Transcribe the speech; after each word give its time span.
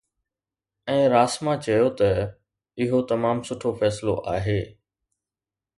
۽ 0.93 0.95
راسما 1.13 1.53
چيو 1.67 1.89
ته 2.01 2.09
اهو 2.85 2.99
تمام 3.13 3.37
سٺو 3.47 3.69
فيصلو 3.79 4.15
آهي. 4.35 4.61